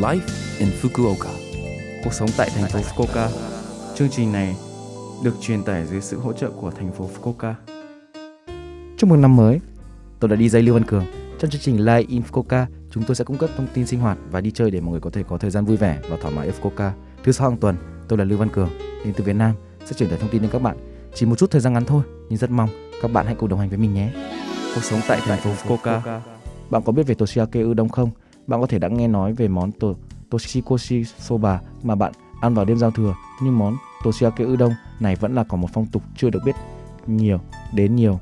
Life 0.00 0.20
in 0.58 0.68
Fukuoka. 0.82 1.30
Cuộc 2.04 2.12
sống 2.12 2.28
tại 2.36 2.50
thành 2.54 2.70
phố 2.70 2.78
Fukuoka. 2.78 3.28
Chương 3.94 4.08
trình 4.10 4.32
này 4.32 4.56
được 5.24 5.34
truyền 5.40 5.62
tải 5.62 5.86
dưới 5.86 6.00
sự 6.00 6.18
hỗ 6.18 6.32
trợ 6.32 6.50
của 6.50 6.70
thành 6.70 6.92
phố 6.92 7.10
Fukuoka. 7.14 7.54
Chúc 8.98 9.10
mừng 9.10 9.20
năm 9.20 9.36
mới. 9.36 9.60
Tôi 10.20 10.30
là 10.30 10.36
DJ 10.36 10.64
Lưu 10.64 10.74
Văn 10.74 10.84
Cường. 10.84 11.04
Trong 11.38 11.50
chương 11.50 11.60
trình 11.60 11.78
Live 11.78 12.04
in 12.08 12.22
Fukuoka, 12.30 12.66
chúng 12.90 13.04
tôi 13.04 13.14
sẽ 13.14 13.24
cung 13.24 13.38
cấp 13.38 13.50
thông 13.56 13.66
tin 13.74 13.86
sinh 13.86 14.00
hoạt 14.00 14.18
và 14.30 14.40
đi 14.40 14.50
chơi 14.50 14.70
để 14.70 14.80
mọi 14.80 14.90
người 14.90 15.00
có 15.00 15.10
thể 15.10 15.22
có 15.28 15.38
thời 15.38 15.50
gian 15.50 15.64
vui 15.64 15.76
vẻ 15.76 15.98
và 16.08 16.16
thoải 16.20 16.34
mái 16.34 16.46
ở 16.46 16.52
Fukuoka. 16.60 16.90
Thứ 17.24 17.32
sáu 17.32 17.50
hàng 17.50 17.58
tuần, 17.58 17.76
tôi 18.08 18.18
là 18.18 18.24
Lưu 18.24 18.38
Văn 18.38 18.48
Cường, 18.48 18.70
đến 19.04 19.14
từ 19.16 19.24
Việt 19.24 19.36
Nam 19.36 19.54
sẽ 19.84 19.92
truyền 19.92 20.08
tải 20.08 20.18
thông 20.18 20.30
tin 20.30 20.42
đến 20.42 20.50
các 20.50 20.62
bạn. 20.62 20.76
Chỉ 21.14 21.26
một 21.26 21.38
chút 21.38 21.50
thời 21.50 21.60
gian 21.60 21.72
ngắn 21.72 21.84
thôi, 21.84 22.02
nhưng 22.28 22.38
rất 22.38 22.50
mong 22.50 22.68
các 23.02 23.12
bạn 23.12 23.26
hãy 23.26 23.34
cùng 23.34 23.48
đồng 23.48 23.58
hành 23.58 23.68
với 23.68 23.78
mình 23.78 23.94
nhé. 23.94 24.10
Cuộc 24.74 24.84
sống 24.84 25.00
tại 25.08 25.20
thành 25.24 25.40
phố 25.40 25.50
Fukuoka. 25.50 26.20
Bạn 26.70 26.82
có 26.82 26.92
biết 26.92 27.06
về 27.06 27.14
Toshiake 27.14 27.62
udon 27.62 27.88
không? 27.88 28.10
Bạn 28.46 28.60
có 28.60 28.66
thể 28.66 28.78
đã 28.78 28.88
nghe 28.88 29.08
nói 29.08 29.32
về 29.32 29.48
món 29.48 29.72
to, 29.72 29.88
Toshikoshi 30.30 31.04
Soba 31.04 31.60
mà 31.82 31.94
bạn 31.94 32.12
ăn 32.40 32.54
vào 32.54 32.64
đêm 32.64 32.78
giao 32.78 32.90
thừa, 32.90 33.14
nhưng 33.42 33.58
món 33.58 33.76
Toshiake 34.04 34.44
udon 34.44 34.72
này 35.00 35.16
vẫn 35.16 35.34
là 35.34 35.44
còn 35.44 35.60
một 35.60 35.68
phong 35.72 35.86
tục 35.86 36.02
chưa 36.16 36.30
được 36.30 36.40
biết 36.44 36.54
nhiều 37.06 37.38
đến 37.74 37.96
nhiều. 37.96 38.20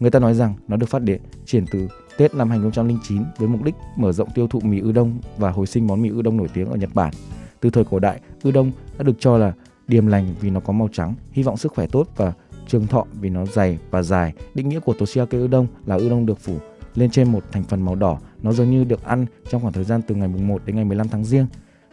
Người 0.00 0.10
ta 0.10 0.18
nói 0.18 0.34
rằng 0.34 0.54
nó 0.68 0.76
được 0.76 0.88
phát 0.88 1.02
triển 1.06 1.20
triển 1.44 1.64
từ 1.70 1.88
Tết 2.16 2.34
năm 2.34 2.50
2009 2.50 3.22
với 3.38 3.48
mục 3.48 3.62
đích 3.62 3.74
mở 3.96 4.12
rộng 4.12 4.28
tiêu 4.34 4.46
thụ 4.48 4.60
mì 4.60 4.82
udon 4.82 5.12
và 5.38 5.50
hồi 5.50 5.66
sinh 5.66 5.86
món 5.86 6.02
mì 6.02 6.10
udon 6.10 6.36
nổi 6.36 6.48
tiếng 6.54 6.70
ở 6.70 6.76
Nhật 6.76 6.90
Bản. 6.94 7.12
Từ 7.60 7.70
thời 7.70 7.84
cổ 7.84 7.98
đại, 7.98 8.20
udon 8.48 8.70
đã 8.98 9.04
được 9.04 9.16
cho 9.18 9.38
là 9.38 9.52
điềm 9.88 10.06
lành 10.06 10.34
vì 10.40 10.50
nó 10.50 10.60
có 10.60 10.72
màu 10.72 10.88
trắng, 10.92 11.14
hy 11.32 11.42
vọng 11.42 11.56
sức 11.56 11.72
khỏe 11.72 11.86
tốt 11.86 12.08
và 12.16 12.32
trường 12.66 12.86
thọ 12.86 13.04
vì 13.20 13.28
nó 13.30 13.46
dày 13.46 13.78
và 13.90 14.02
dài. 14.02 14.32
Định 14.54 14.68
nghĩa 14.68 14.80
của 14.80 14.94
Toshiake 14.98 15.38
udon 15.38 15.66
là 15.86 15.96
udon 15.96 16.26
được 16.26 16.40
phủ 16.40 16.58
lên 16.94 17.10
trên 17.10 17.32
một 17.32 17.44
thành 17.52 17.64
phần 17.64 17.84
màu 17.84 17.94
đỏ. 17.94 18.18
Nó 18.42 18.52
dường 18.52 18.70
như 18.70 18.84
được 18.84 19.04
ăn 19.04 19.26
trong 19.50 19.60
khoảng 19.60 19.72
thời 19.72 19.84
gian 19.84 20.02
từ 20.02 20.14
ngày 20.14 20.28
mùng 20.28 20.48
1 20.48 20.62
đến 20.66 20.76
ngày 20.76 20.84
15 20.84 21.08
tháng 21.08 21.24
riêng. 21.24 21.46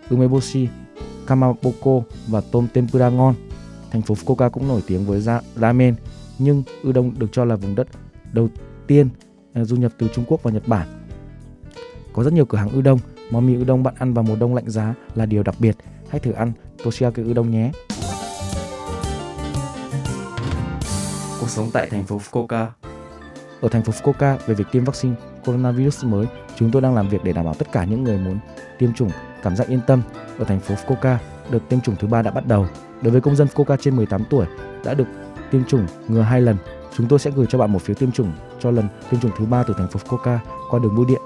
Umeboshi, 0.09 0.67
kamaboko 1.27 2.01
và 2.27 2.41
tôm 2.51 2.67
tempura 2.73 3.09
ngon. 3.09 3.35
Thành 3.91 4.01
phố 4.01 4.15
Fukuoka 4.15 4.49
cũng 4.49 4.67
nổi 4.67 4.81
tiếng 4.87 5.05
với 5.05 5.21
ramen, 5.55 5.95
nhưng 6.39 6.63
udon 6.87 7.11
được 7.17 7.27
cho 7.31 7.45
là 7.45 7.55
vùng 7.55 7.75
đất 7.75 7.87
đầu 8.33 8.49
tiên 8.87 9.09
à, 9.53 9.63
du 9.63 9.75
nhập 9.75 9.91
từ 9.97 10.07
Trung 10.15 10.25
Quốc 10.27 10.43
và 10.43 10.51
Nhật 10.51 10.67
Bản. 10.67 10.87
Có 12.13 12.23
rất 12.23 12.33
nhiều 12.33 12.45
cửa 12.45 12.57
hàng 12.57 12.77
udon, 12.77 12.97
món 13.31 13.47
mì 13.47 13.57
udon 13.57 13.83
bạn 13.83 13.93
ăn 13.97 14.13
vào 14.13 14.23
mùa 14.23 14.35
đông 14.35 14.55
lạnh 14.55 14.69
giá 14.69 14.93
là 15.15 15.25
điều 15.25 15.43
đặc 15.43 15.55
biệt. 15.59 15.75
Hãy 16.09 16.19
thử 16.19 16.31
ăn 16.31 16.51
Toshiaki 16.83 17.19
udon 17.31 17.51
nhé. 17.51 17.71
Cuộc 21.39 21.49
sống 21.49 21.69
tại 21.73 21.87
thành 21.89 22.03
phố 22.03 22.17
Fukuoka. 22.17 22.67
Ở 23.61 23.69
thành 23.69 23.83
phố 23.83 23.93
Fukuoka 23.93 24.37
về 24.47 24.55
việc 24.55 24.67
tiêm 24.71 24.83
vaccine 24.83 25.15
coronavirus 25.45 26.05
mới, 26.05 26.25
chúng 26.55 26.71
tôi 26.71 26.81
đang 26.81 26.95
làm 26.95 27.09
việc 27.09 27.23
để 27.23 27.33
đảm 27.33 27.45
bảo 27.45 27.53
tất 27.53 27.71
cả 27.71 27.83
những 27.83 28.03
người 28.03 28.17
muốn 28.17 28.39
tiêm 28.79 28.93
chủng 28.93 29.09
cảm 29.43 29.55
giác 29.55 29.67
yên 29.67 29.79
tâm. 29.87 30.01
Ở 30.37 30.45
thành 30.45 30.59
phố 30.59 30.75
Fukuoka, 30.75 31.15
đợt 31.51 31.59
tiêm 31.69 31.81
chủng 31.81 31.95
thứ 31.99 32.07
ba 32.07 32.21
đã 32.21 32.31
bắt 32.31 32.45
đầu. 32.47 32.67
Đối 33.01 33.11
với 33.11 33.21
công 33.21 33.35
dân 33.35 33.47
Fukuoka 33.47 33.77
trên 33.77 33.95
18 33.95 34.23
tuổi 34.29 34.45
đã 34.83 34.93
được 34.93 35.07
tiêm 35.51 35.63
chủng 35.65 35.85
ngừa 36.07 36.21
hai 36.21 36.41
lần, 36.41 36.57
chúng 36.97 37.07
tôi 37.07 37.19
sẽ 37.19 37.31
gửi 37.31 37.45
cho 37.49 37.57
bạn 37.57 37.71
một 37.71 37.81
phiếu 37.81 37.95
tiêm 37.95 38.11
chủng 38.11 38.31
cho 38.59 38.71
lần 38.71 38.87
tiêm 39.09 39.19
chủng 39.19 39.31
thứ 39.37 39.45
ba 39.45 39.63
từ 39.63 39.73
thành 39.77 39.87
phố 39.87 39.99
Fukuoka 39.99 40.37
qua 40.69 40.79
đường 40.83 40.95
bưu 40.95 41.05
điện. 41.05 41.21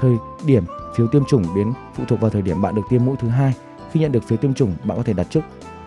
Thời 0.00 0.16
điểm 0.46 0.64
phiếu 0.96 1.06
tiêm 1.06 1.24
chủng 1.24 1.44
đến 1.56 1.72
phụ 1.94 2.04
thuộc 2.08 2.20
vào 2.20 2.30
thời 2.30 2.42
điểm 2.42 2.62
bạn 2.62 2.74
được 2.74 2.82
tiêm 2.90 3.04
mũi 3.04 3.16
thứ 3.20 3.28
hai. 3.28 3.54
Khi 3.92 4.00
nhận 4.00 4.12
được 4.12 4.24
phiếu 4.24 4.38
tiêm 4.38 4.54
chủng, 4.54 4.74
bạn 4.84 4.98
có 4.98 5.02
thể 5.02 5.12
đặt 5.12 5.26
trước 5.30 5.40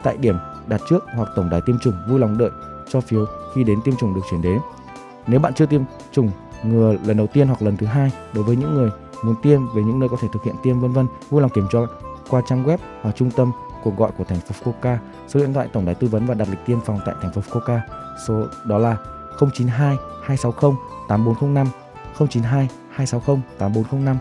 tại 0.04 0.17
điểm 0.17 0.36
đặt 0.67 0.82
trước 0.89 1.06
hoặc 1.16 1.30
tổng 1.36 1.50
đài 1.50 1.61
tiêm 1.66 1.80
chủng 1.80 1.94
vui 2.09 2.20
lòng 2.20 2.38
đợi 2.38 2.50
cho 2.89 3.02
phiếu 3.02 3.26
khi 3.56 3.64
đến 3.64 3.80
tiêm 3.86 3.95
chủng 3.95 4.16
được 4.16 4.22
chuyển 4.30 4.42
đến. 4.42 4.59
Nếu 5.28 5.39
bạn 5.39 5.53
chưa 5.53 5.66
tiêm 5.66 5.81
chủng 6.11 6.30
ngừa 6.64 6.95
lần 7.06 7.17
đầu 7.17 7.28
tiên 7.28 7.47
hoặc 7.47 7.61
lần 7.61 7.78
thứ 7.78 7.86
hai, 7.86 8.11
đối 8.33 8.44
với 8.44 8.56
những 8.56 8.73
người 8.73 8.89
muốn 9.23 9.36
tiêm 9.42 9.61
về 9.75 9.83
những 9.83 10.00
nơi 10.00 10.09
có 10.09 10.17
thể 10.22 10.28
thực 10.33 10.44
hiện 10.44 10.56
tiêm 10.64 10.80
vân 10.80 10.92
vân, 10.92 11.08
vui 11.30 11.42
lòng 11.42 11.52
kiểm 11.52 11.67
tra 11.72 11.80
qua 12.30 12.42
trang 12.50 12.64
web 12.66 12.78
hoặc 13.02 13.16
trung 13.16 13.31
tâm 13.31 13.52
cuộc 13.83 13.98
gọi 13.98 14.11
của 14.17 14.23
thành 14.23 14.39
phố 14.39 14.72
Fukuoka, 14.72 14.98
số 15.28 15.39
điện 15.39 15.53
thoại 15.53 15.67
tổng 15.73 15.86
đài 15.86 15.95
tư 15.95 16.08
vấn 16.08 16.25
và 16.25 16.33
đặt 16.33 16.48
lịch 16.50 16.66
tiêm 16.66 16.81
phòng 16.86 17.00
tại 17.05 17.16
thành 17.22 17.31
phố 17.31 17.42
Fukuoka. 17.42 17.80
Số 18.28 18.45
đó 18.66 18.77
là 18.77 18.98
092 19.39 19.95
260 20.23 20.71
8405 21.08 21.67
092 22.17 22.70
260 22.89 23.37
8405. 23.58 24.17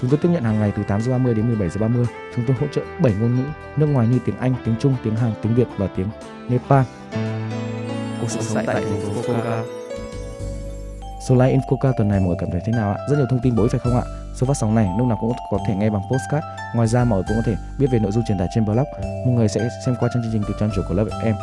Chúng 0.00 0.10
tôi 0.10 0.18
tiếp 0.22 0.28
nhận 0.32 0.44
hàng 0.44 0.60
ngày 0.60 0.72
từ 0.76 0.82
8 0.82 1.00
giờ 1.00 1.12
30 1.12 1.34
đến 1.34 1.48
17 1.48 1.68
giờ 1.68 1.80
30. 1.80 2.06
Chúng 2.36 2.44
tôi 2.46 2.56
hỗ 2.60 2.66
trợ 2.66 2.82
7 3.02 3.14
ngôn 3.20 3.36
ngữ 3.36 3.44
nước 3.76 3.86
ngoài 3.86 4.08
như 4.08 4.18
tiếng 4.24 4.36
Anh, 4.36 4.54
tiếng 4.64 4.74
Trung, 4.80 4.96
tiếng 5.04 5.16
Hàn, 5.16 5.32
tiếng 5.42 5.54
Việt 5.54 5.68
và 5.78 5.86
tiếng 5.96 6.08
Nepal. 6.48 6.82
Cuộc 8.20 8.30
sống 8.30 8.64
tại 8.66 8.74
thành 8.74 9.00
phố 9.00 9.22
Fukuoka. 9.22 9.83
Số 11.28 11.34
like 11.34 11.56
Infoca 11.56 11.92
tuần 11.96 12.08
này 12.08 12.20
mọi 12.20 12.28
người 12.28 12.36
cảm 12.38 12.50
thấy 12.50 12.60
thế 12.66 12.72
nào 12.72 12.92
ạ? 12.92 12.98
Rất 13.10 13.16
nhiều 13.16 13.26
thông 13.30 13.40
tin 13.42 13.56
bổ 13.56 13.62
ích 13.62 13.72
phải 13.72 13.80
không 13.80 13.96
ạ? 13.96 14.02
Số 14.34 14.46
phát 14.46 14.56
sóng 14.56 14.74
này 14.74 14.88
lúc 14.98 15.06
nào 15.06 15.18
cũng 15.20 15.32
có 15.50 15.58
thể 15.66 15.74
nghe 15.74 15.90
bằng 15.90 16.02
postcard. 16.02 16.46
Ngoài 16.74 16.88
ra 16.88 17.04
mọi 17.04 17.16
người 17.16 17.24
cũng 17.28 17.36
có 17.36 17.42
thể 17.46 17.56
biết 17.78 17.86
về 17.92 17.98
nội 17.98 18.12
dung 18.12 18.24
truyền 18.28 18.38
tải 18.38 18.48
trên 18.54 18.64
blog. 18.64 18.86
Mọi 19.26 19.34
người 19.34 19.48
sẽ 19.48 19.68
xem 19.86 19.94
qua 20.00 20.08
chương 20.14 20.22
trình 20.32 20.42
từ 20.48 20.54
trang 20.60 20.70
chủ 20.76 20.82
của 20.88 20.94
lớp 20.94 21.04
em. 21.24 21.34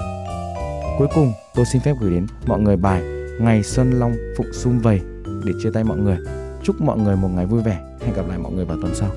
Cuối 0.98 1.08
cùng, 1.16 1.34
tôi 1.56 1.66
xin 1.66 1.82
phép 1.82 1.94
gửi 2.02 2.12
đến 2.12 2.28
mọi 2.46 2.60
người 2.60 2.78
bài 2.78 3.02
Ngày 3.40 3.64
Xuân 3.64 3.92
Long 4.00 4.14
Phụng 4.38 4.54
Sum 4.54 4.80
Vầy 4.80 5.02
để 5.46 5.52
chia 5.64 5.70
tay 5.74 5.84
mọi 5.84 5.98
người. 5.98 6.18
Chúc 6.64 6.82
mọi 6.82 6.98
người 6.98 7.16
một 7.16 7.30
ngày 7.36 7.46
vui 7.46 7.62
vẻ. 7.62 7.78
Hẹn 8.06 8.16
gặp 8.16 8.28
lại 8.28 8.38
mọi 8.38 8.52
người 8.52 8.66
vào 8.66 8.78
tuần 8.82 8.96
sau. 8.96 9.10